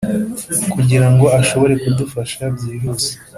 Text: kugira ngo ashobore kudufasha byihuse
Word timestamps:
kugira 0.73 1.07
ngo 1.13 1.25
ashobore 1.39 1.73
kudufasha 1.83 2.41
byihuse 2.55 3.11